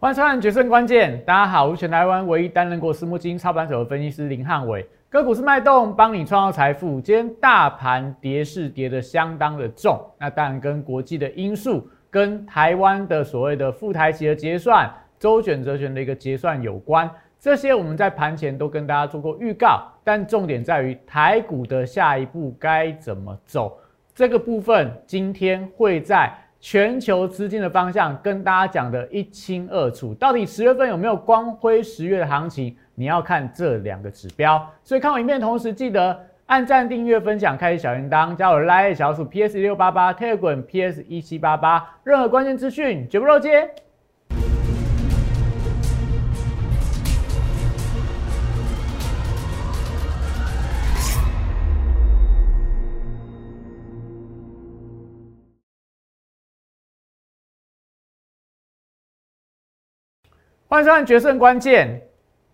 [0.00, 4.88] 欢迎收看《决胜关键》，大家好，我是全台湾唯一担任过私募基金操盘手的分析师林汉伟。
[5.10, 6.98] 个股是脉动，帮你创造财富。
[7.02, 17.08] 今天大盘跌势跌得相当的重，那当然跟国际的因素、跟台湾的所谓的副台企的结算、周选择权的一个结算有关。
[17.38, 23.78] 这些我们在盘前都跟大家做过预告，但重点在于台股的下一步该怎么走。
[24.14, 30.14] 这个部分今天会在全球资金的方向跟大家讲得一清二楚。
[30.14, 32.76] 到底十月份有没有光辉十月的行情？
[32.94, 43.70] 你要看这两个指标，所以看我影片同时记得按赞、订阅、分享、开启小铃铛，加我 Line 小鼠 PS 六八八 Telegram PS 一七八八，任何关键资讯绝不漏接。
[60.70, 61.88] 欢迎收看《决胜关键》。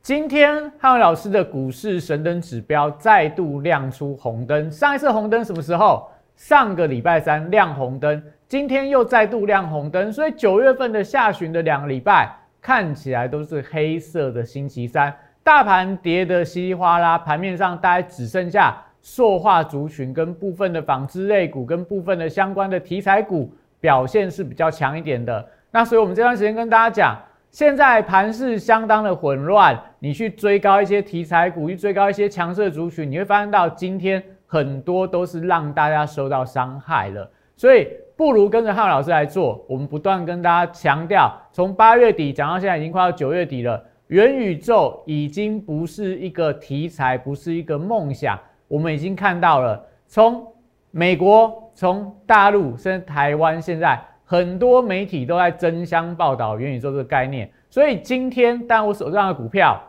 [0.01, 4.71] 今天汉伟老师的股市神灯指标再度亮出红灯。
[4.71, 6.09] 上一次红灯什么时候？
[6.35, 10.11] 上个礼拜三亮红灯，今天又再度亮红灯。
[10.11, 15.15] 所以九月份的下旬的两个礼拜看起来都是黑色的星期三，
[15.45, 25.47] 大盘跌得稀里哗啦，盘面上大概只剩下塑化族群跟部分的纺织类股跟部分的相关的题材股表现是比较强一点的。
[25.71, 27.15] 那所以我们这段时间跟大家讲。
[27.57, 37.31] 现在盘势相当的混乱，你去追高一些题材股，去追高一些强势族群，你会发现到今天很多都是让大家受到伤害了。
[37.57, 39.65] 所以不如跟着汉老师来做。
[39.71, 50.47] 我们不断跟大家强调，从八月底讲到现在已经快到九月底了，元宇宙已经不是一个题材，不是一个梦想，我们已经看到了，从
[50.91, 53.99] 美国、从大陆甚至台湾现在。
[54.29, 59.81] 很多媒体都在争相报道元宇宙这个概念，所以今天，但我手上的股票，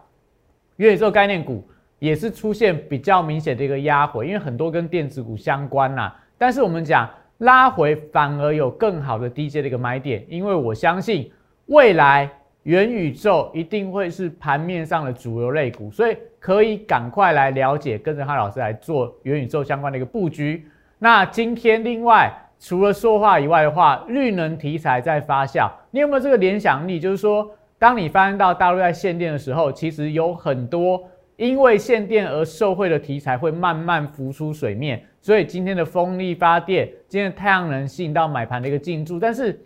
[0.76, 6.14] 元宇宙概念股也是出现比较明显的一个压回，因为很多跟电子股相关呐。
[6.38, 11.32] 但是我们讲拉回，反而有更好的低阶的一个买点，因为我相信
[11.66, 12.30] 未来
[12.62, 20.68] 元宇宙一定会是盘面上的主流类股，所以可以赶快来了解，跟着他老师来做元宇宙相关的一个布局。
[21.00, 22.32] 那今天另外。
[22.60, 27.00] 除了说话以外的话，绿能题材在发酵，你有没有这个联想力？
[27.00, 27.48] 就是说，
[27.78, 31.04] 当你发现到大陆在限电的时候，其实有很多
[31.36, 35.04] 因为限电而受惠的题材会慢慢浮出水面。
[35.22, 39.64] 所以今天的风力发电，今天的太阳能吸引到买盘的一个进驻，但是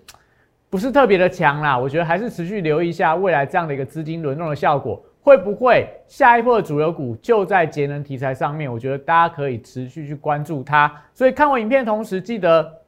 [0.69, 1.77] 不是特别的强啦。
[1.77, 5.01] 我觉得还是持续留意一下未来这样的一个资金轮动的效果。
[5.21, 8.69] 会不会下一波的主流股就在节能题材上面？
[8.69, 10.91] 我觉得大家可以持续去关注它。
[11.13, 12.80] 所以看我影片同时，记得。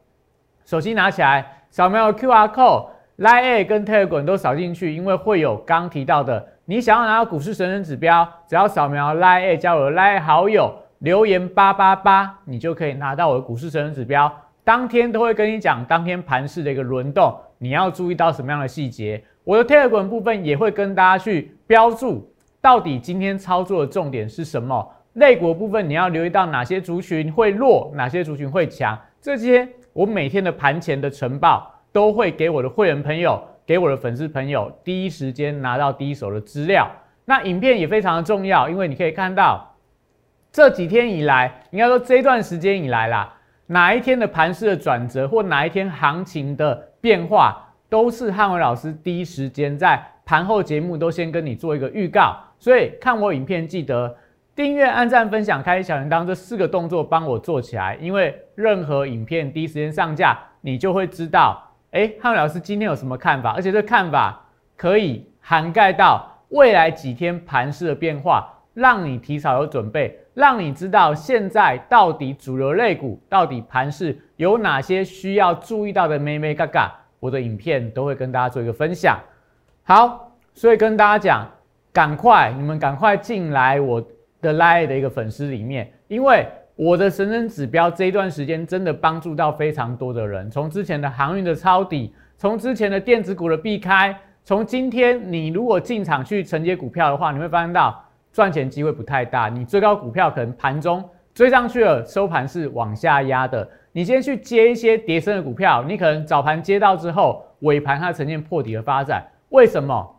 [0.66, 14.32] 手机拿起来，扫描 Q R code，Line A 跟 Telegram 都扫进去，因为会有刚提到的，你想要拿到股市神人指标，只要扫描 Line A 加我的 Line 好友，留言八八八，你就可以拿到我的股市神人指标。
[14.64, 19.22] 当天都会跟你讲当天盘势的一个轮动，你要注意到什么样的细节。
[19.44, 22.26] 我的 Telegram 部分也会跟大家去标注，
[22.62, 24.90] 到底今天操作的重点是什么。
[25.16, 29.68] 类股部分你要留意到哪些族群会弱，哪些族群会强，这些。
[29.94, 36.90] 我每天的盘前的晨报都会给我的会员朋友、给我的粉丝朋友第一时间拿到第一手的资料。
[37.26, 39.76] 那影片也非常的重要，因为你可以看到
[40.52, 43.34] 这几天以来，应该说这段时间以来啦，
[43.68, 52.36] 哪一天的盘势的转折或哪一天行情的变化，都是汉伟老师第一时间在盘后节目都先跟你做一个预告。
[52.58, 54.16] 所以看我影片记得。
[54.56, 64.46] 订阅、按赞、分享、开小铃铛这四个动作帮我做起来，因为任何影片第一时间上架，你就会知道，哎，汉老师今天有什么看法，而且这看法
[64.78, 79.20] 可以涵盖到未来几天盘势的变化，让你提早有准备，让你知道现在到底主流类股到底盘势有哪些需要注意到的咩咩嘎嘎，我的影片都会跟大家做一个分享。
[79.82, 81.50] 好，所以跟大家讲，
[81.92, 84.00] 赶快，你们赶快进来我。
[84.44, 86.46] 的 Lie 的一个粉丝里面，因为
[86.76, 99.48] 我的神人指标这一段时间真的帮助到非常多的人，从之前的航运的抄底，从之前的电子股的避开，从今天你如果进场去承接股票的话，你会发现到赚钱机会不太大。
[99.48, 101.04] 你追高股票可能盘中
[101.34, 103.68] 追上去了，收盘是往下压的。
[103.92, 109.26] 你先去接一些叠升的股票，你可能早盘接到之后，尾盘它呈现破底的发展。
[109.50, 110.16] 为什么？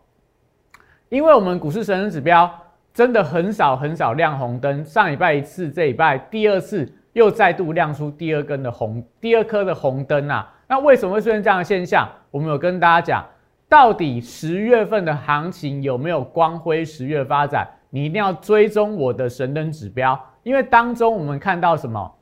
[1.09, 2.51] 因为我们股市神人指标。
[2.95, 10.49] 真的很少很少亮红灯，上礼拜一次，这礼拜第二次又再度亮出第二根的红，第二颗的红灯啊。
[10.69, 12.09] 那为什么会出现这样的现象？
[12.31, 13.27] 我们有跟大家讲，
[13.69, 17.69] 到底十月份的行情有没有光辉十月发展？
[17.91, 22.15] 你一定要追踪我的神灯指标，因为当中我们看到什么？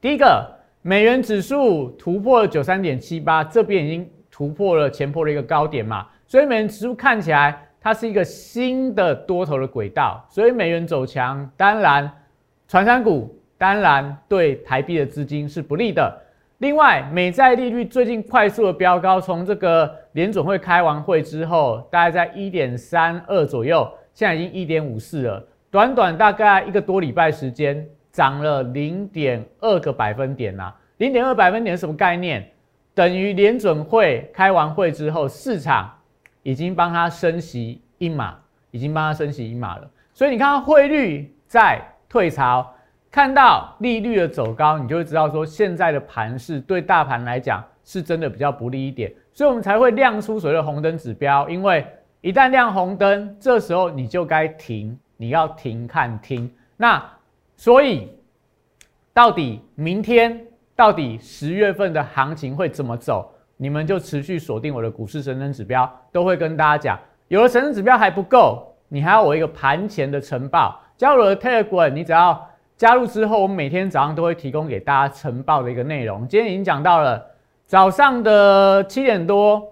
[0.00, 0.48] 第一个，
[0.82, 12.10] 美元指数突破了九三点七八，这边已经突破了前破的一个高点嘛，所以美元指数看起来它是一个新的多头的轨道，所以美元走强，当然，
[12.68, 16.14] 传山股当然对台币的资金是不利的。
[16.58, 25.42] 另外，美债利率最近快速的飙高，从这个联总会开完会之后，大概在一点三二左右，现在已经一点五四了。
[25.70, 30.70] 短短大概一个多礼拜时间，涨了零点二个百分点呐。
[30.98, 32.46] 零点二百分点什么概念？
[32.94, 35.90] 等于联准会开完会之后，市场
[36.42, 38.36] 已经帮他升息一码，
[38.70, 39.90] 已经帮他升息一码了。
[40.12, 42.74] 所以你看，汇率在退潮。
[43.12, 51.48] 看到利率的走高，你就会知道说现在的盘势对大盘来讲是真的比较不利一点，所以我们才会亮出所谓的红灯指标。
[51.48, 51.84] 因为
[52.20, 56.48] 一旦亮红灯，这时候你就该停，你要停看听。
[56.76, 57.04] 那
[57.56, 58.08] 所以
[59.12, 60.46] 到底明天
[60.76, 63.28] 到底十月份的行情会怎么走？
[63.60, 66.98] 你们就持续锁定我的股市神灯指标，都会跟大家讲。
[67.28, 70.80] 有了神灯指标还不够，你还要我一个盘前的晨报。
[70.96, 72.48] 加入我的 Telegram，你只要。
[72.78, 76.26] 加入之后，我们每天早上都会提供给大家晨报的一个内容。
[76.26, 77.22] 今天已经讲到了
[77.66, 79.62] 早上的七点多，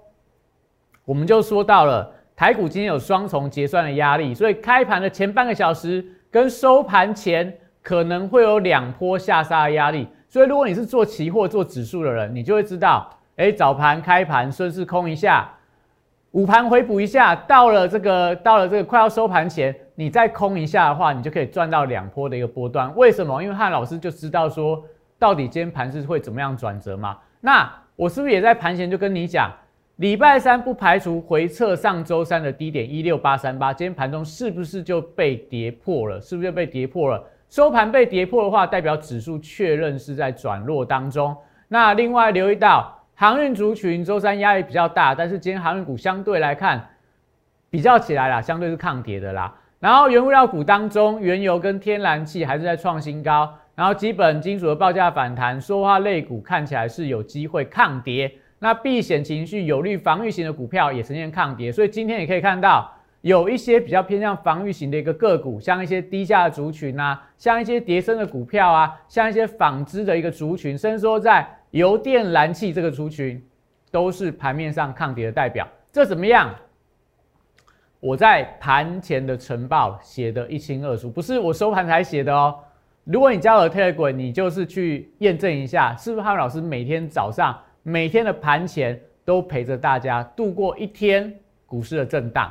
[1.07, 7.51] 我们就说到了台股今天有双重结算的压力，所以开盘的前半个小时跟收盘前
[7.81, 10.07] 可能会有两波下杀的压力。
[10.29, 13.09] 所以如果你是做期货、做指数的人，你就会知道，
[13.39, 15.49] 哎，早盘开盘顺势空一下。
[16.33, 22.93] 午盘回补一下，到了这个到了这个快要收盘前，你再空一下的话，你就可以赚到两波的一个波段。
[22.97, 23.41] 为什么？
[23.41, 24.85] 因为汉老师就知道说，
[25.21, 27.17] 到底今天盘是会怎么样转折嘛？
[27.41, 29.53] 那我是不是也在盘前就跟你讲，
[29.97, 36.21] 礼拜三不排除回测上周三的低点一六八三八，今天盘中是不是就被跌破了？
[36.21, 37.25] 是不是就被跌破了？
[37.49, 41.37] 收盘被跌破的话，代表指数确认是在转弱当中。
[41.69, 42.98] 那另外留意到。
[43.21, 46.89] 航运族群周三压力比较大，但是今天航运股相对来看
[47.69, 49.53] 比较起来啦，相对是抗跌的啦。
[49.81, 58.33] 然后原物料股当中，原油跟天然气还是在创新高，然后基本金属的报价反弹，说话类股看起来是有机会抗跌。
[58.61, 62.89] 那避险情绪有利防御型的股票也呈现抗跌，所以今天也可以看到
[63.21, 71.49] 有一些比较偏向防御型的一个个股，像一些低价的族群啊，像一些叠升的股票啊，像一些纺织的一个族群，甚至说在。
[71.73, 73.47] 油电燃气这个族群
[73.91, 76.55] 都是盘面上抗跌的代表，这怎么样？
[78.01, 82.59] 我在盘前的晨报写的一清二楚，不是我收盘才写的哦。
[83.05, 91.31] 如果你加了 Telegram，你就是去验证一下，是不是汉老师每天早上、每天的盘前都陪着大家度过一天
[91.67, 92.51] 股市的震荡？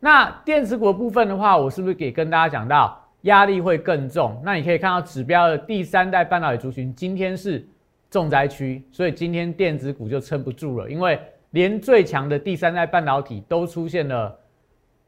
[0.00, 4.40] 那电子股的部分的话，我是不是给跟大家讲到压力会更重？
[4.44, 7.66] 那你可以看到指标的第三代半导体族群今天是。
[8.10, 14.34] 重灾区，所以今天电子股就撑不住了，因为连最强的第三代半导体都出现了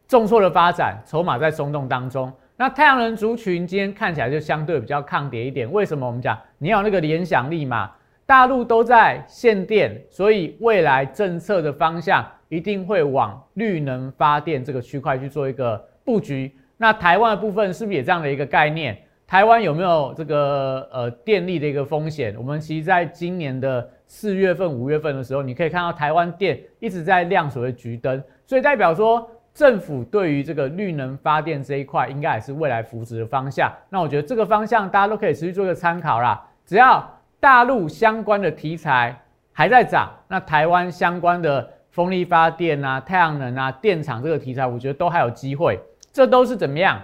[0.07, 2.31] 重挫的发展，筹码在松动当中。
[2.59, 6.07] 那太阳能族群今天看起来就相对比较抗跌一点，为什么？
[6.07, 7.91] 我们讲你有那个联想力嘛，
[8.31, 16.55] 大陆都在限电，所以未来政策的方向一定会往绿能发电这个区块去做一个布局。
[16.77, 18.97] 那台湾的部分是不是也这样的一个概念？
[19.27, 22.33] 台湾有没有这个呃电力的一个风险？
[22.39, 33.73] 我们其实在今年的四月份、五月份的时候，你可以看到台湾电一直在亮所谓橘灯，所以代表说政府对于这个绿能发电这一块，应该也是未来扶持的方向。
[33.89, 36.41] 那我觉得这个方向大家都可以持续做一个参考啦。
[36.65, 37.05] 只要
[37.41, 39.19] 大陆相关的题材
[39.53, 45.81] 还在涨，那台湾相关的风力发电啊、太阳能啊、电厂这个题材，我觉得都还有机会。
[46.13, 47.01] 这都是怎么样？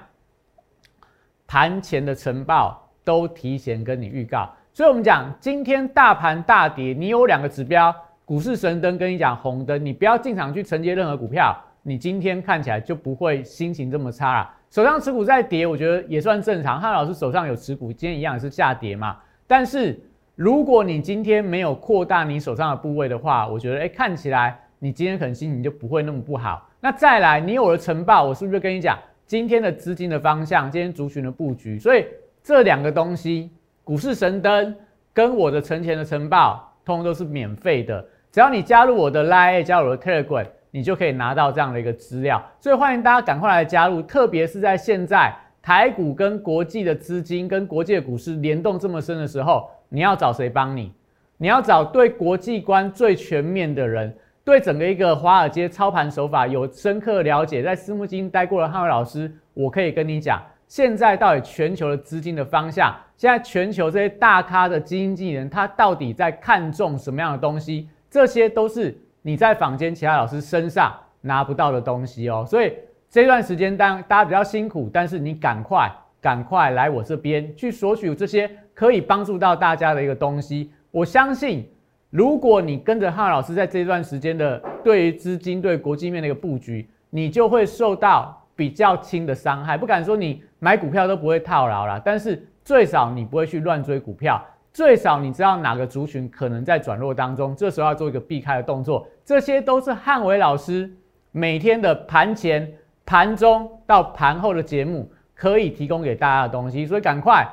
[1.47, 14.51] 盘前的晨报都提前跟你预告，所以我们讲今天大盘大跌，你有两个指标，股市神灯跟你讲红灯，你不要进场去承接任何股票，你今天看起来就不会心情这么差了。
[14.71, 16.81] 手上持股在跌，我觉得也算正常。
[16.81, 19.17] 汉老师手上有持股，今天一样也是下跌嘛。
[19.47, 19.99] 但是
[20.37, 26.69] 如果你今天没有扩大你手上的部位的话，我觉得哎，看起来你今天可能心情就不会那么不好。
[26.79, 28.99] 那再来，你有了晨报，我是不是就跟你讲？
[29.27, 32.05] 今天的资金的方向，今天族群的布局，所以
[32.43, 33.51] 这两个东西，
[33.83, 34.77] 股市神灯
[35.15, 38.05] 跟我的存钱的晨报，通通都是免费的。
[38.31, 42.45] 只要你加入我的 Line，加入我的 Telegram，你就可以拿到这样的一个资料。
[42.61, 50.93] 所以欢迎大家赶快来加入，特别是在现在台股跟国际的资金跟国际的股市联动这么深的时候，你要找谁帮你？
[51.39, 54.17] 你要找对国际观最全面的人。
[54.45, 67.89] 对整个一个华尔街操盘手法有深刻了解，在私募基金待过的汉伟老师，我可以跟你讲，现在到底全球的资金的方向，现在全球这些大咖的基金经理人，他到底在看重什么样的东西？
[68.09, 72.45] 这些都是你在坊间其他老师身上拿不到的东西哦。
[72.49, 72.73] 所以
[73.11, 75.91] 这段时间当大家比较辛苦，但是你赶快
[76.27, 80.73] 赶快来我这边去索取这些可以帮助到大家的一个东西。
[80.91, 81.71] 我相信。
[82.11, 89.77] 如果你跟着汉老师在这段时间的对于资金、对国际面的一个布局，你就会受到比较轻的伤害。
[89.77, 94.43] 不敢说你买股票都不会套牢了，但是最少你不会去乱追股票，
[94.73, 99.07] 最少你知道哪个族群可能在转弱当中，这时候要做一个避开的动作。
[99.25, 100.91] 这些都是汉伟老师
[101.33, 102.73] 每天的盘前、
[103.05, 107.47] 盘中到盘后的节目可以提供给大家的东西，所以赶快。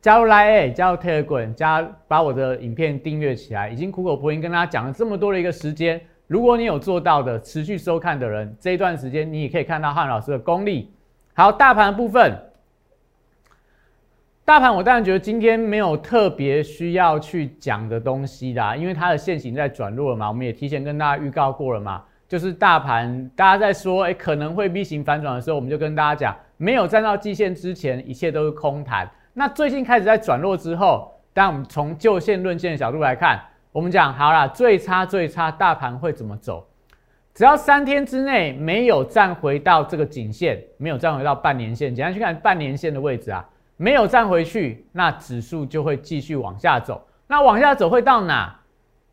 [0.00, 3.68] 加入 Line，加入 Telegram，加把我的影片订阅起来。
[3.68, 10.92] 已经苦口婆心跟大家讲了这么多的一个时间，如果你有做到的，持续收看的人，这一段时间你也可以看到汉老师的功力。
[11.34, 12.32] 好，大盘部分，
[14.44, 29.10] 大盘我当然觉得今天没有特别需要去讲的东西啦，因为它的线型在转弱了嘛，我们也提前跟大家预告过了嘛，就是大盘大家在说哎可能会 V 型反转的时候，我们就跟大家讲，没有站到季线之前，一切都是空谈。
[29.32, 33.40] 那最近开始在转弱之后，当我们从旧线论线的角度来看，
[33.72, 36.66] 我们讲好了，最差最差，大盘会怎么走？
[37.32, 47.06] 只要三天之内没有站回到这个颈线，没有站回到半年线，简单去看半年线的位置啊，没有站回去，那指数就会继续往下走。
[47.28, 48.58] 那往下走会到哪？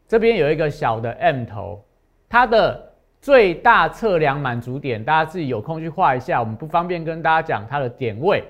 [0.07, 1.85] 这边有一个小的 M 头，
[2.27, 2.93] 它的
[3.25, 8.43] 最大测量满足点，大家自己有空去画一下，我们不方便跟大家讲它的点位。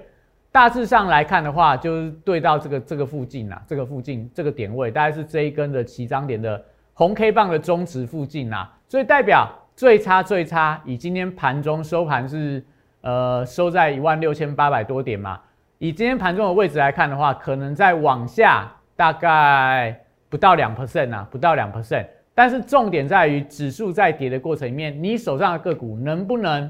[0.52, 6.62] 大致上来看的话，就是对到这个这个附近呐，这个附近这个点位，大概是这一根的起涨点的
[6.94, 12.62] 红 K 棒的中值附近呐，所以代表最差最差，以今天盘中收盘是
[13.00, 15.40] 呃收在一万六千八百多点嘛，
[15.78, 26.70] 以今天盘中的位置来看的话，可能再往下大概不到两 percent 啊，不到两 percent，但是重点在于指数在跌的过程里面，你手上的个股能不能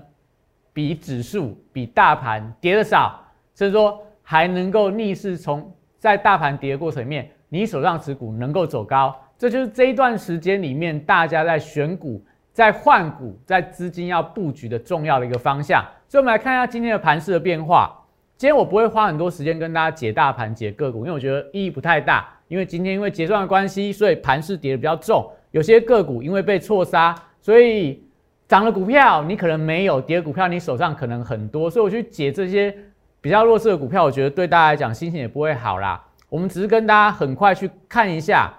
[0.71, 3.19] 比指数比大盘跌的少？
[3.53, 15.83] 所以说还能够逆势从在大盘跌的过程里面，你手上持股能够走高，这就是这一段时间里面大家在选股、在换股、在资金要布局的重要的一个方向。
[16.07, 17.99] 所以，我们来看一下今天的盘势的变化。
[18.37, 22.29] 今天我不会花很多时间跟大家解大盘、解个股，因为我觉得意义不太大。
[22.47, 25.27] 因为今天因为结算的关系，所以盘势跌的比较重。
[25.55, 28.03] 有些个股因为被错杀，所以
[28.45, 31.69] 涨了股票你可能没有，跌的股票你手上可能很多。
[31.69, 32.75] 所以我去解这些。
[33.21, 35.99] 比较弱势的股票，我觉得对大家来讲心情也不会好啦。
[36.29, 38.53] 我们只是跟大家很快去看一下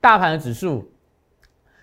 [0.00, 0.90] 大盘的指数，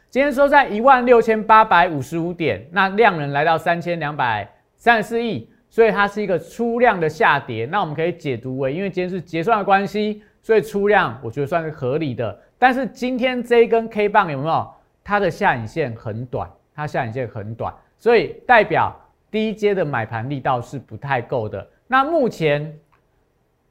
[0.10, 4.46] 今天收在一万六千八百五十五点，那量能来到三千两百
[4.76, 7.66] 三十四亿，所以它是一个出量的下跌。
[7.72, 12.40] 那我们可以解读为，因为今天是结算的关系，所以出量我觉得算是合理的。
[12.60, 14.72] 但是今天这一根 K 棒有没有？
[15.04, 18.96] 它的下影线很短，它下影线很短，所以代表
[19.32, 21.68] 低阶的买盘力道是不太够的。
[21.88, 22.80] 那目前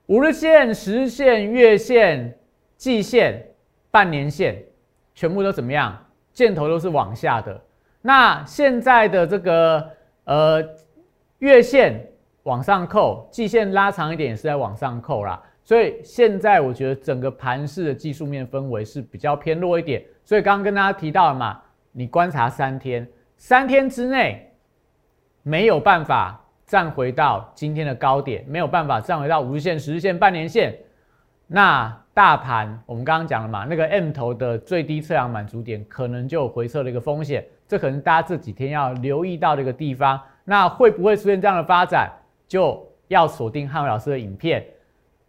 [0.07, 2.37] 五日线、十日线、月线、
[2.77, 3.41] 季线、
[3.93, 4.61] 半年线，
[5.15, 5.97] 全部都怎么样？
[6.33, 7.61] 箭头都是往下的。
[8.03, 9.89] 那现在的这个
[10.25, 10.61] 呃
[11.39, 12.05] 月线
[12.43, 15.41] 往上扣，季线拉长一点也是在往上扣啦。
[15.65, 20.05] 所以现在我觉得整个盘市的技术面氛围是比较偏弱一点。
[20.25, 24.53] 所以刚刚跟大家提到了嘛，你观察三天，三天之内
[25.43, 26.41] 没有办法。
[26.67, 30.75] 站回到今天的高点，没有办法站回到五日线、十日线、半年线。
[31.47, 40.19] 那大盘我们刚刚讲了嘛，那个 M 头的最低测量满足点可能就有回撤的一个风险，这可能大家这几天要留意到的一个地方。
[40.43, 42.11] 那会不会出现这样的发展，
[42.49, 44.65] 就要锁定汉伟老师的影片，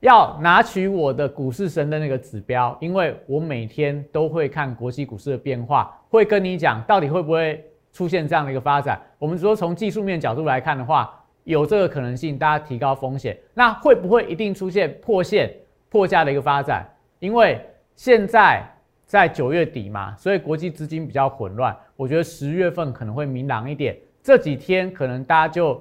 [0.06, 9.02] 要拿取我的股市神的那个指标，因为我每天都会看国际股市的变化，会跟你讲到底会不会出现这样的一个发展。
[9.20, 11.22] 我们说从技术面角度来看的话。
[11.46, 15.54] 有这个可能性，大家提高风险，那会不会一定出现破线、
[15.90, 16.84] 破价的一个发展？
[17.20, 17.62] 因为
[17.96, 18.64] 现在
[19.06, 21.78] 在九月底嘛，所以国际资金比较混乱。
[21.96, 25.80] 我觉得十月份可能会明朗一点，这几天可能大家就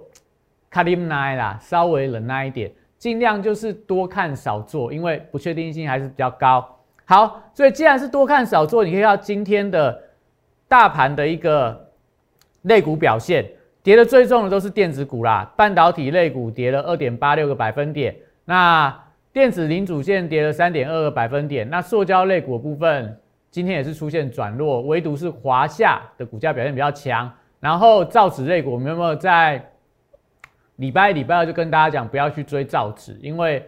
[0.68, 2.70] 卡里奈啦，稍微忍耐一点，
[3.04, 6.66] 尽量就是多看少做，因为不确定性还是比较高。
[7.04, 10.02] 好，所以既然是多看少做，你可以看今天的
[10.66, 11.86] 大盘的一个
[12.62, 13.44] 类股表现。
[13.82, 18.98] 跌的最重的都是电子股啦，半导体类股跌了二点八六个百分点，那
[19.34, 23.20] 电子零组件跌了三点二个百分点，那塑胶类股部分
[23.50, 27.30] 今天也是出现转弱，唯独是华夏的股价表现比较强。
[27.60, 29.62] 然后造纸类股，我们有没有在
[30.76, 33.64] 礼拜一、礼拜二就跟大家讲，不要去追造纸，因为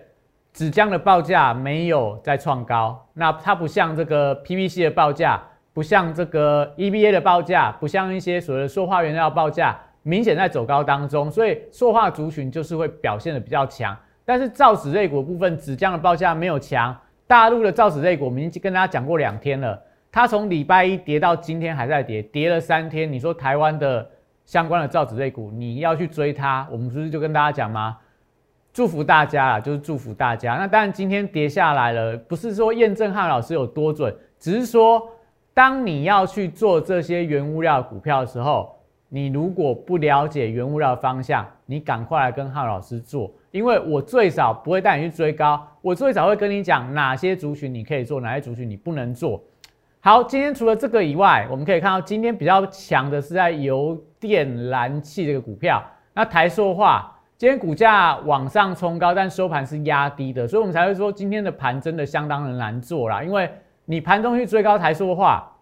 [0.53, 13.97] 纸浆的报价没有在创高，那它不像这个 PVC 的报价，不像这个 EVA 的报价，不像一些所谓的塑化原料报价，明显在走高当中，所以塑化族群就是会表现的比较强。
[14.25, 16.97] 但是造纸类股部分，纸浆的报价没有强，
[17.29, 19.81] 大陆的造纸类股，我们已经跟大家讲过两天了。
[20.11, 23.13] 它从礼拜一跌到今天还在跌，跌了三天。
[23.13, 24.09] 你说台湾的
[24.47, 27.99] 相关的造纸类股，你要去追它，我们不是就跟大家讲吗？
[28.73, 30.55] 祝福大家啊，就是祝福大家。
[30.55, 35.09] 那当然今天跌下来了，不是说验证汉老师有多准，只是说
[35.53, 38.77] 当你要去做这些原物料股票的时候，
[39.09, 49.43] 你如果不了解原物料方向，你赶快来跟汉老师做，因为我最少不会带你去追高，我最少会跟你讲哪些族群你可以做，哪些族群你不能做。
[50.07, 55.83] 好，今天除了这个以外，我们可以看到今天比较强的是在油电燃气这个股票。
[56.15, 63.21] 那台塑化今天股价往上冲高，但收盘是压低的，所以我们才会说今天的盘真的相当的难做啦。
[63.21, 63.51] 因为
[63.85, 65.53] 你盘中去追高台塑化，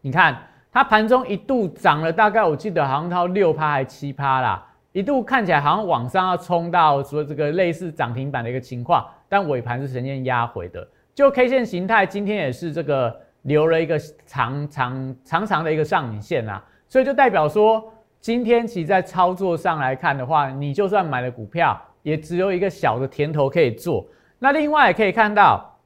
[0.00, 0.34] 你看
[0.72, 10.88] 它盘中一度涨了大概我记得好像到六趴还七趴啦，一度看起来好像往上要冲到说这个类似涨停板的一个情况，但尾盘是呈现压回的。
[11.14, 13.27] 就 K 线形态，今天也是这个。
[13.42, 24.06] 留了一个长长长长的一个上影线啊，所以就代表说，今天其实在操作上来看的话，你就算买了股票，也只有一个小的甜头可以做。
[24.38, 25.78] 那另外也可以看到，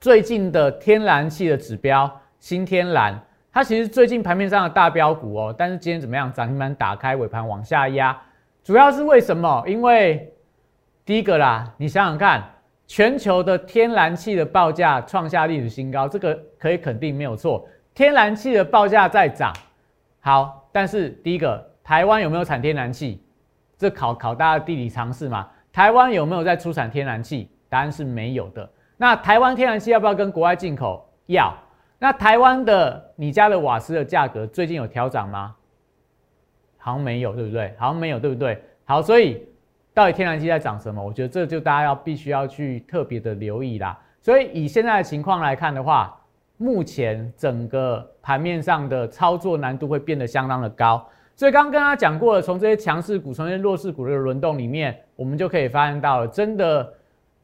[0.00, 3.18] 最近的天然气的指标新天然，
[3.52, 6.32] 它其实最近盘面上的大标股哦，但是今天怎么样？
[6.32, 8.16] 涨停板打开，尾盘往下压，
[8.62, 9.64] 主要是为什么？
[9.66, 10.32] 因为
[11.04, 12.44] 第一个啦，你想想看。
[12.86, 17.68] 全球的天然气的报价创下历史新高，这个可以肯定没有错。
[17.94, 19.52] 天然气的报价在涨，
[20.20, 23.20] 好，但是第一个，台湾有没有产天然气？
[23.76, 25.48] 这考考大家地理常识嘛。
[25.72, 27.50] 台湾有没有在出产天然气？
[27.68, 28.70] 答案是没有的。
[28.96, 31.04] 那台湾天然气要不要跟国外进口？
[31.26, 31.52] 要。
[31.98, 35.56] 那台湾的你家的瓦斯的价格最近有调涨吗？
[36.78, 37.74] 好像没有，对不对？
[37.78, 38.62] 好像没有，对不对？
[38.84, 39.44] 好，所以。
[39.96, 41.02] 到底天然气在涨什么？
[41.02, 43.98] 我觉得这就大家要必须要去特别的留意啦。
[44.20, 46.14] 所以以现在的情况来看的话，
[46.58, 51.02] 目前整个盘面上的操作难度会变得相当的高。
[51.34, 56.92] 所以刚刚跟大家讲过了，从这些强势股、从这些弱势股的轮动里面，我们就可以发现到了，真的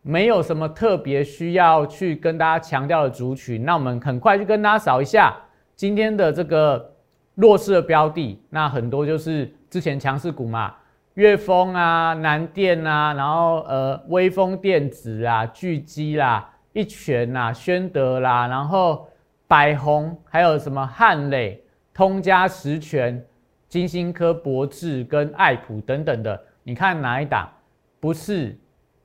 [0.02, 3.64] 没有什么特别需要去跟大家强调的族群。
[3.64, 5.34] 那我们很快就跟大家扫一下
[5.74, 6.92] 今天的这个
[7.34, 10.74] 弱势的标的，那很多就是之前强势股嘛。
[11.14, 19.06] 粤丰啊，南电啊，然后呃，微风电子啊，巨基啦，一拳啊，宣德啦，然后
[19.46, 23.22] 百宏，还有什么汉磊、通家实权、
[23.68, 27.46] 金星科、博智跟爱普等等的，你看哪一档
[28.00, 28.58] 不是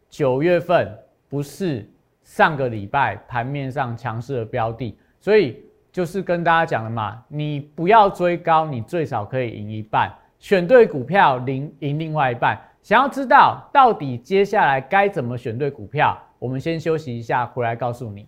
[0.10, 1.86] 九月份，不是
[2.24, 4.98] 上个礼拜盘面上强势的标的？
[5.20, 10.10] 所以就是跟大家讲了嘛，你不要追高，你最少可以赢一半。
[10.40, 12.60] 选对股票，赢赢另外一半。
[12.82, 18.26] 想要知道到底接下来该怎么选对股票，我们先休息一下，回来告诉你。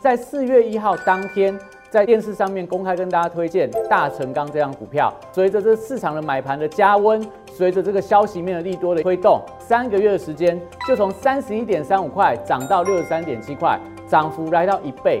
[0.00, 1.58] 在四月一号当天，
[1.90, 5.12] 在电视上面公开跟大家推荐大成钢这张股票。
[5.32, 15.20] 随着这市场的买盘的加温，随着这个消息面的利多的推动，三个月的时间就从三十一点三五块涨到六十三点七块，涨幅来到一倍。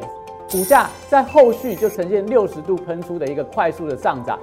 [0.50, 4.38] 股价在后续就呈现六十度喷出的一个快速的上涨。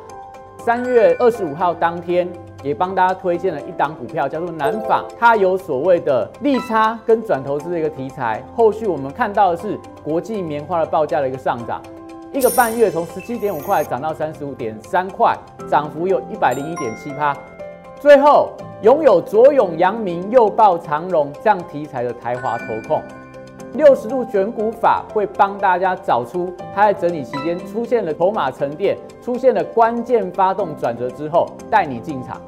[0.57, 2.29] 三月二十五号当天，
[2.61, 8.43] 也帮大家推荐了一档股票，叫做南纺，它有所谓的利差跟转投资的一个题材。
[8.55, 11.81] 后续我们看到的是国际棉花的报价的一个上涨，
[12.31, 15.35] 一个半月从十七点五块涨到三十五点三块，
[15.69, 17.35] 涨幅有一百零一点七趴。
[17.99, 18.51] 最后
[18.83, 23.01] 拥有左永阳明、右抱长荣这样题材的台华投控。
[23.73, 32.41] 六十度选股法会帮大家找出它在整理期间出现了筹码沉淀、出现了关键发动转折之后，带你进场。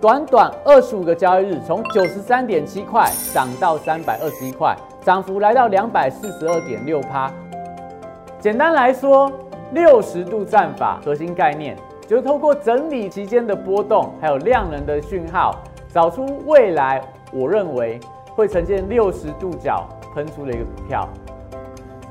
[0.00, 7.30] 短短二十五个交易日，从九十三点七块涨到三百二十一块，涨幅来到两百四十二点六趴。
[8.38, 9.30] 简单来说，
[9.72, 15.54] 六十度战法核心概念就是透过整理期间的波动，还有量能的讯号，
[15.88, 17.98] 找出未来我认为
[18.34, 19.86] 会呈现六十度角。
[20.14, 21.08] 喷出了一个股票，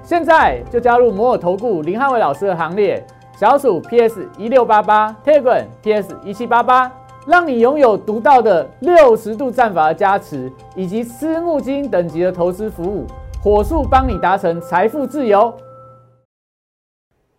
[0.03, 3.01] 现在就加入摩尔投顾林汉伟老师的行列，
[3.37, 6.91] 小鼠 PS 一六八八 t e g r PS 一七八八，
[7.25, 13.07] 让你拥有独到的六十度战法的加持，以及私募基金等级的投资服务，
[13.41, 15.53] 火速帮你达成财富自由。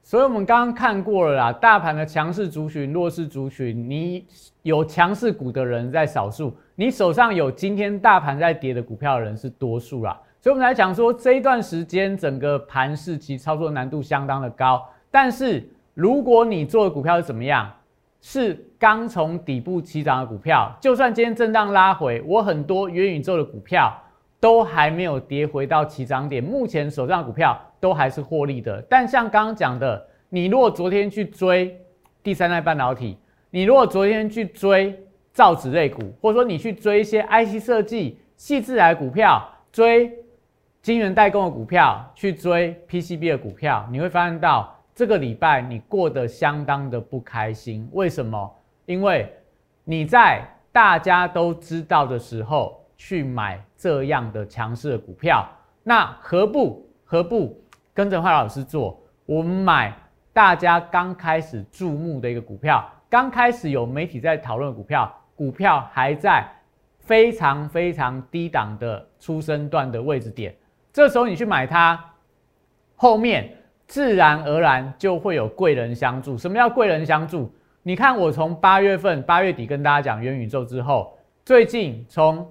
[0.02, 4.26] 所以，我们刚刚看过了啦，大盘的强势族群、弱势族群，你
[4.62, 10.20] 有强势股的人在少数，你手上有今天大盘在跌的股票的人是多数啦。
[10.44, 14.86] 所以，我们来讲说这一段时间整个盘势其实操作难度相当的高。
[15.10, 17.72] 但是，如果你做的股票是怎么样？
[18.20, 23.90] 是刚从底部起涨的股票，就算今天震荡拉回，我很多元宇宙的股票
[24.38, 27.58] 都还没有跌回到起涨点，目前手上的股票。
[27.80, 31.74] 都还是获利的，但像刚刚讲的，你如果昨天去追
[32.22, 33.16] 第三代半导体，
[33.50, 34.94] 你如果昨天去追
[35.32, 40.10] 造纸类股，或者说你去追一些 IC 设计、细致来股票，追
[40.84, 47.88] 晶圆代工的股票，去追 PCB 的股票，你会发现到这个礼拜你过得相当的不开心。
[47.92, 48.54] 为什么？
[48.84, 49.32] 因为
[49.82, 55.48] 你在大家都知道的时候去买这样的强势的股票，
[55.82, 57.58] 那何不何不？
[57.94, 59.90] 跟着华老师做，我们买
[60.34, 66.46] 大家刚开始注目的一个股票，刚开始有媒体在讨论股票，股票还在
[66.98, 70.54] 非常非常低档的出生段的位置点，
[70.94, 72.12] 这时候你去买它，
[72.94, 73.50] 后面
[73.84, 76.38] 自然而然就会有贵人相助。
[76.38, 77.52] 什么叫贵人相助？
[77.82, 82.48] 你看我从八月份八月底跟大家讲元宇宙之后，最近从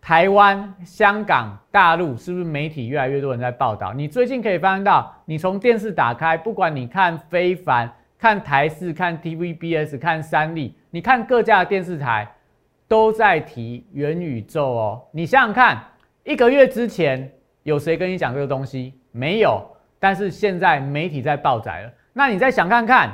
[0.00, 3.92] 台湾、香港、大陆是不是媒体越来越多人在报道？
[3.92, 12.26] 你最近可以发现到，你从电视打开，不管你看非凡、看台视、看 TVBS、看三立，你看各家的电视台
[12.88, 15.02] 都在提元宇宙哦。
[15.12, 15.78] 你想想看，
[16.24, 17.30] 一个月之前
[17.66, 18.94] 有谁跟你讲这个东西？
[19.10, 19.60] 没有。
[19.98, 21.92] 但是现在媒体在报载了。
[22.12, 23.12] 那你再想看看，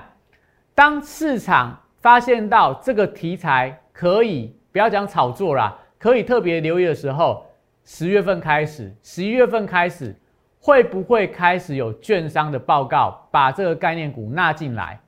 [0.75, 5.79] 当市场发现到这个题材可以，不要讲炒作啦。
[5.99, 7.47] 可以特别留意的时候，
[7.85, 10.15] 十月份开始，十一月份开始，
[10.61, 15.01] 会不会开始有券商的报告把这个概念股纳进来？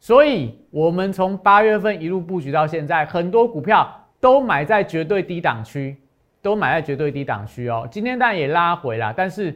[0.00, 5.96] 所以，我们从八月份一路布局到现在，很多股票都买在绝对低档区，
[6.40, 7.86] 都买在绝对低档区哦。
[7.90, 9.54] 今天当然也拉回了，但是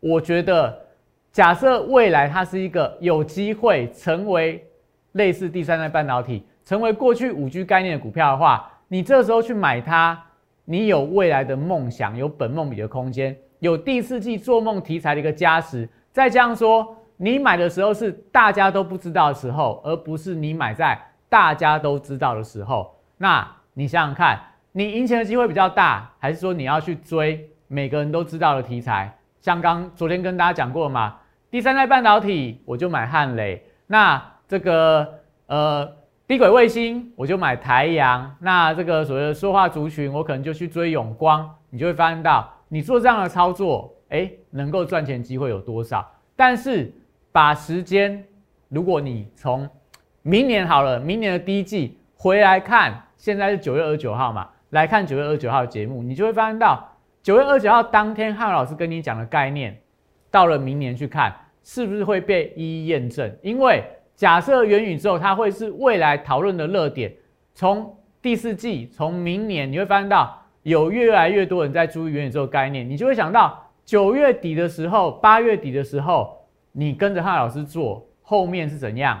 [0.00, 0.78] 我觉得，
[1.32, 4.64] 假设未来它是一个有机会成为
[5.12, 8.70] 类似第三代半导体，成为过去五 G 概念的股票的话。
[8.86, 10.22] 你这时候去买它，
[10.66, 15.88] 你有未来的梦想，有本梦比的空间，有第四季做梦题材的一个加持。
[16.12, 22.94] 再这样说，你买的时候是大家都不知道的时候，而不是你买在大家都知道的时候。
[23.16, 24.38] 那你想想看，
[24.76, 29.16] 你赢钱的机会比较大，还是说你要去追每个人都知道的题材？
[29.40, 31.16] 像刚昨天跟大家讲过嘛，
[31.48, 35.90] 第三代半导体我就买汉磊，那这个呃。
[36.26, 38.34] 低轨卫星，我就买台阳。
[38.40, 41.54] 那这个所谓的说话族群，我可能就去追永光。
[41.68, 46.10] 你就会发现到，你做这样的操作，哎，能够赚钱机会有多少？
[46.34, 46.90] 但是
[47.30, 48.24] 把时间，
[48.70, 49.68] 如果你从
[50.22, 56.84] 明年好了，明年的第一季回来看，现在是九月二十九号嘛，来看九月二十九号的节目，你就会发现到
[57.22, 59.80] 九月二十九号当天汉老师跟你讲的概念，
[60.32, 61.32] 到了明年去看，
[61.62, 63.32] 是不是会被一一验证？
[63.40, 63.84] 因为
[64.16, 67.14] 假设元宇宙它会是未来讨论的热点，
[67.54, 76.36] 从第四季，从明年你会发现到有越来越多人在注意元宇宙概念，你就会想到九月底的时候，八月底的时候，
[76.72, 79.20] 你跟着汉老师做，后面是怎样？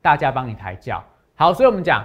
[0.00, 1.04] 大家帮你抬轿。
[1.34, 2.02] 好，所以我们讲，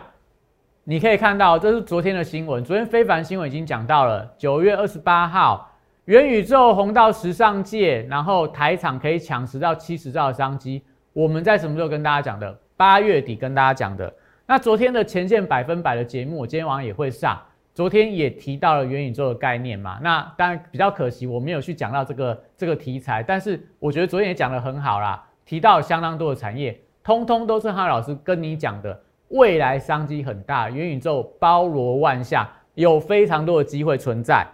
[0.84, 5.72] 你可以看到这是昨天的新闻，昨天非凡新闻已经讲到了九月二十八号，
[6.06, 10.82] 元宇宙红到时尚界，然后台厂可以抢十到七十兆的商机。
[11.13, 12.58] 我们在什么时候跟大家讲的？
[12.76, 14.12] 八月底跟大家讲的。
[14.48, 17.39] 那昨天的前线百分百的节目，我今天晚上也会上。
[17.76, 20.00] 昨天也提到了元宇宙的概念嘛。
[20.02, 23.22] 那当然比较可惜，我没有去讲到这个这个题材。
[23.22, 29.00] 但是我觉得昨天也讲得很好啦，提到相当多的产业，通通都是哈老师跟你讲的，
[29.32, 34.48] 未来商机很大，元宇宙包罗万象，有非常多的机会存在。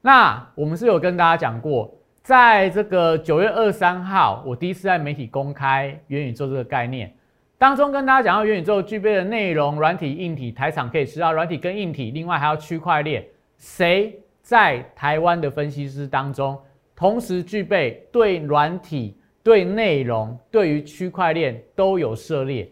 [0.00, 1.94] 那我们是有跟大家讲过。
[2.22, 7.14] 在这个九月二三号，我第一次在媒体公开元宇宙这个概念
[7.58, 13.22] 当中，跟大家讲到元宇宙具备的内容、软体、硬体，台厂可以吃到软体跟硬体，另外还要区块链。
[13.58, 16.58] 谁在台湾的分析师当中，
[16.96, 22.66] 同时具备对软体、对内容、对于区块链都有涉猎？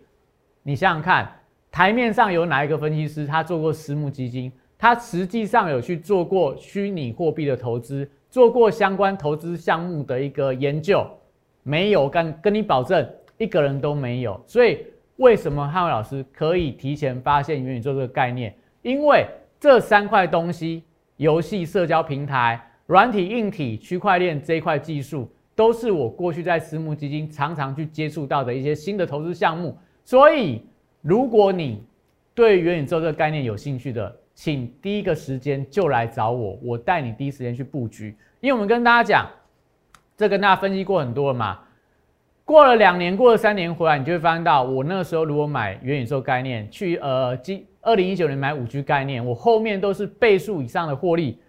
[0.65, 1.29] 你想想看，
[1.71, 4.53] 台面上有哪一个分析师他做过私募基金？
[4.79, 8.09] 他实际上有去做过虚拟货币的投资？
[8.31, 11.07] 做过相关投资项目的一个研究，
[11.63, 13.07] 没有跟跟你保证
[13.39, 14.41] 一个人都没有。
[14.47, 14.79] 所以
[15.17, 18.55] 为什么汉伟老师可以提前发现元宇宙这个概念？
[18.81, 19.27] 因为
[19.61, 20.83] 这三块东西：
[21.17, 29.77] 游戏、社交平台，软体、硬体、区块链这一块技术，都是我过去在私募基金常常去接触到的一些新的投资项目。
[30.05, 30.63] 所以，
[31.01, 31.83] 如果你
[32.35, 38.17] 对元宇宙这个概念有兴趣的，请第一个时间就来找我，我带你第一时间去布局。
[38.41, 39.31] 因为我们跟大家讲，
[40.17, 41.61] 这跟大家分析过很多了嘛。
[42.45, 51.41] 过了两年，过了三年回来，你就会发现到，我那个时候如果买元宇宙概念，去呃，今二零一九年买五 G 概念，我后面都是倍数以上的获利。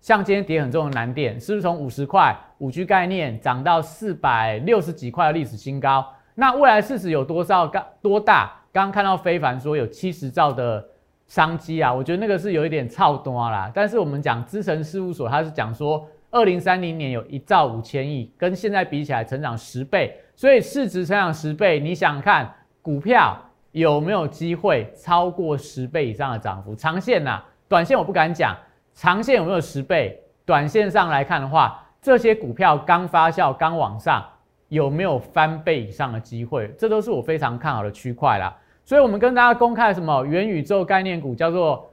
[0.00, 6.06] 像今天跌很重的蓝电，是不是从五十块五 G 概念涨到四百六十几块的历史新高？
[6.36, 7.66] 那未来市值有多少？
[7.66, 8.52] 刚多大？
[8.72, 10.86] 刚刚看到非凡说有七十兆的。
[11.28, 13.68] 商机啊，我觉得那个是有一点超多啦。
[13.74, 22.48] 但是我们讲资诚事务所，它是讲说，二零三零年有一兆五千亿，跟现在比起来成长十倍，所以市值成长十倍，你想看
[22.80, 23.36] 股票
[23.72, 26.76] 有没有机会超过十倍以上的涨幅？
[26.76, 28.56] 长线呐，短线我不敢讲，
[28.94, 30.22] 长线有没有十倍？
[30.44, 34.24] 短线上来看的话，这些股票刚发酵、刚往上，
[34.68, 36.68] 有没有翻倍以上的机会？
[36.78, 38.56] 这都是我非常看好的区块啦。
[38.84, 41.90] 所以，我们跟大家公开什么元宇宙概念股，叫做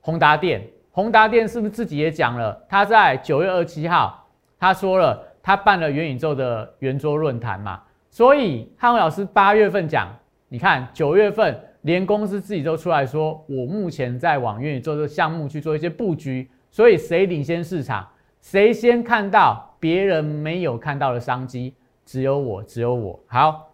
[0.00, 0.66] 宏达电。
[0.90, 2.64] 宏达电是不是自己也讲了？
[2.68, 4.26] 他在九月二七号，
[4.58, 7.82] 他说了，他办了元宇宙的圆桌论坛嘛。
[8.10, 10.08] 所以，汉伟老师八月份讲，
[10.48, 16.48] 你看九月份连公司自己都出来说，我目前在往元宇宙的项目去做一些布局。
[16.70, 18.08] 所以，谁领先市场？
[18.40, 21.74] 谁先看到别人没有看到的商机？
[22.04, 23.18] 只有我，只有我。
[23.26, 23.70] 好。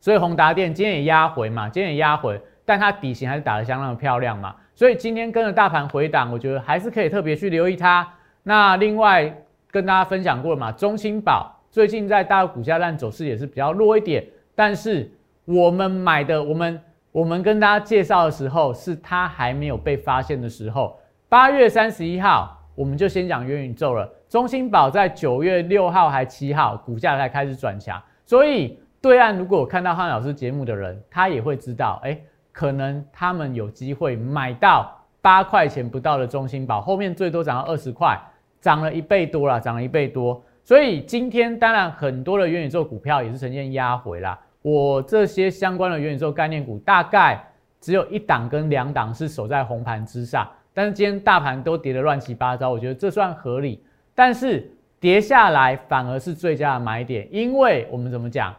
[0.00, 4.56] 所以宏达电今天也压回嘛，今天也压回，但它底型还是打得相当的漂亮嘛。
[4.74, 8.08] 所以今天跟着大盘回档，我觉得还是可以特别去留意它。
[8.42, 9.32] 那另外
[9.70, 15.08] 跟大家分享过了嘛，中青宝最近在大陆股价烂走势也是比较弱一点，但是
[15.44, 20.98] 我们买的，我们我们跟大家介绍的时候，是它还没有被发现的时候。
[21.28, 24.08] 八月三十一号，我们就先讲元宇宙了。
[24.28, 28.78] 中芯宝在九月六号还七号，股价才开始转强，所以。
[29.02, 32.16] 对岸如果看到汉老师节目的人，他也会知道，哎，
[32.52, 38.16] 可能他们有机会买到八块钱不到的中芯宝，后面最多涨到二十块，
[38.60, 40.40] 涨了一倍多了，涨了一倍多。
[40.62, 44.38] 所以今天当然很多的元宇宙股票也是呈现压回啦。
[44.62, 47.44] 我这些相关的元宇宙概念股，大概
[47.80, 53.82] 只有一档跟两档是守在红盘之上，但是今天大盘都跌得乱七八糟，我觉得这算合理。
[54.14, 58.54] 但是跌下来反而是最佳的买点，因为我们怎么讲？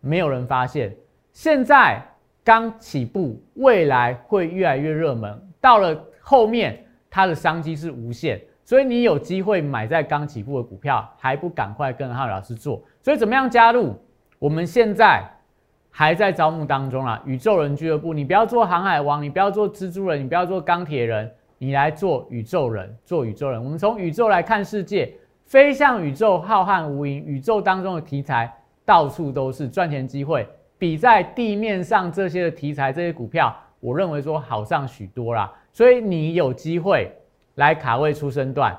[0.00, 0.94] 没有人发现，
[1.32, 2.00] 现在
[2.44, 5.40] 刚起步，未来会越来越热门。
[5.60, 12.82] 到了后面，它的商机是无限，所以你有机会买在刚起步的股票，还不赶快跟浩老师做？
[13.02, 13.98] 所以怎么样加入？
[14.38, 15.24] 我们现在
[15.90, 17.20] 还在招募当中啊！
[17.24, 23.62] 宇宙人俱乐部，你不要做航海王，你不要做蜘蛛人，你不要做钢铁人，你来做宇宙人，做宇宙人。
[23.62, 25.12] 我们从宇宙来看世界，
[25.44, 28.52] 飞向宇宙，浩瀚无垠，宇宙当中的题材。
[28.84, 30.46] 到处都是赚钱机会，
[30.78, 35.52] 比在地面上这些的题材、这些股票，我认为说好上许多啦。
[35.72, 37.10] 所以你有机会
[37.56, 38.78] 来卡位出生段，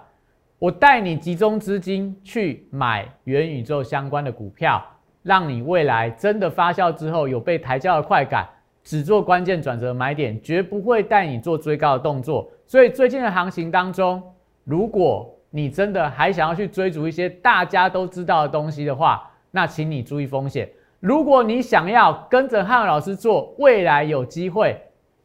[0.60, 4.82] 我带你集中资金去买元宇宙相关的股票，
[5.24, 8.48] 让你未来真的发酵之后有被抬轿的快感，
[8.86, 12.50] 只做关键转折买点，绝不会带你做追高的动作。
[12.68, 14.22] 所以最近的行情当中，
[14.66, 20.70] 如果你真的还想要去追逐一些大家都知道的东西的话，那请你注意风险。
[21.00, 24.78] 如果你想要跟着汉老师做，未来有机会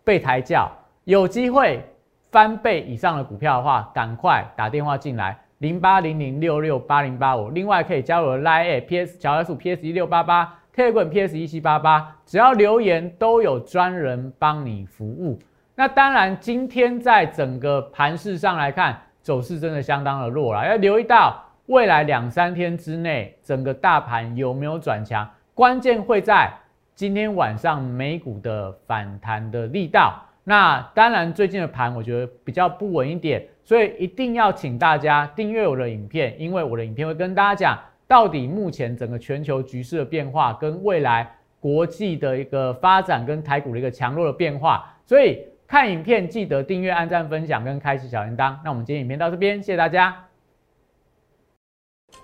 [0.04, 0.70] 被抬轿，
[1.02, 1.84] 有机会
[2.30, 7.50] 翻倍以上的股票的话，赶快打电话进来零八零零六六八零八五。
[7.50, 15.36] 另外可以加入 Line PS 小老鼠 PS 一六八八 t e g r PS 一七八八，只要留言都有专人帮你服务。
[15.74, 21.42] 那当然，今天在整个盘市上来看，走势真的相当的弱了，要留意到。
[21.66, 25.26] 未来两三天之内，整个大盘有没有转强？
[25.54, 26.52] 关键会在
[26.94, 30.20] 今天晚上美股的反弹的力道。
[30.44, 41.30] 那当然，最近的盘我觉得比较不稳一点，所以一定要请大家订阅我的影片，因为我的影片会跟大家讲到底目前整个全球局势的变化，跟未来
[41.60, 44.92] 国际的一个发展，跟台股的一个强弱的变化。
[45.06, 48.54] 所以看影片记得订阅、按赞、分享跟开启小铃铛。
[48.62, 50.14] 那我们今天影片到这边，谢谢大家。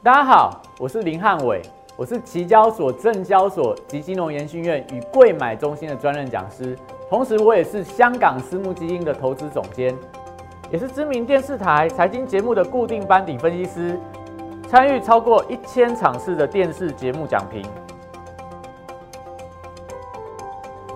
[0.02, 1.62] 大家好，我是林汉伟，
[1.96, 6.76] 我是期交所、证交所及金融研训院与贵买中心的专任讲师，
[7.08, 9.96] 同时我也是香港私募基金的投资总监，
[10.70, 13.98] 也是知名电视台财经节目的固定班底分析师，
[14.68, 17.64] 参与超过一千场次的电视节目讲评。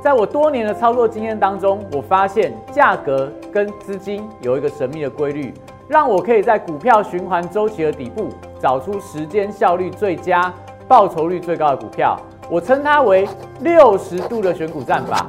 [0.03, 5.55] 在我多年的操作经验当中，我发现价格跟资金有一个神秘的规律。
[5.88, 10.53] 让我可以在股票循环周期的底部找出时间效率最佳、
[10.88, 12.19] 报酬率最高的股票。
[12.51, 13.29] 我称它为
[13.61, 15.27] 六十度的选股战法。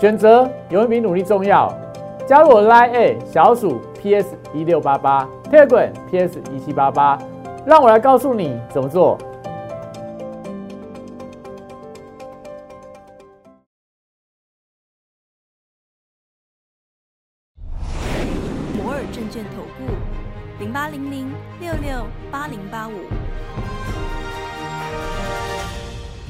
[0.00, 1.72] 选择永远比努力重要。
[2.26, 7.18] 加入我 Line A 小鼠 PS 一六八八，Telegram PS 一七八八，
[7.66, 9.18] 让我来告诉你怎么做。
[22.04, 22.92] 六八零八五。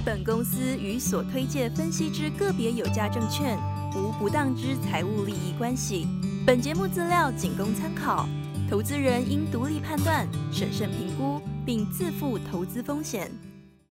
[0.04, 3.58] 本公司与所推介分析之个别有价证券
[3.96, 6.06] 无不当之财务利益关系。
[6.46, 8.28] 本节目资料仅供参考，
[8.70, 13.30] 投资人应独立判断、审慎评估，并自负投资风险。